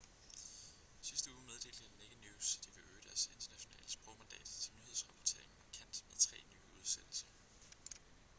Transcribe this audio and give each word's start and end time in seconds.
sidste 1.09 1.33
uge 1.33 1.43
meddelte 1.49 1.83
naked 1.99 2.17
news 2.23 2.49
at 2.57 2.63
de 2.65 2.73
ville 2.75 2.89
øge 2.91 3.01
deres 3.07 3.29
internationale 3.35 3.87
sprogmandat 3.89 4.45
til 4.61 4.73
nyhedsrapportering 4.79 5.51
markant 5.57 6.03
med 6.09 6.17
tre 6.17 6.37
nye 6.51 6.79
udsendelser 6.79 7.27